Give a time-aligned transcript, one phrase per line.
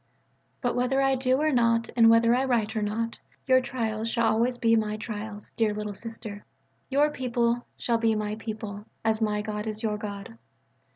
[0.61, 4.25] But whether I do or not and whether I write or not, your trials shall
[4.33, 6.43] always be my trials, dear "Little Sister,"
[6.89, 10.39] your people shall be my people, as my God is your God.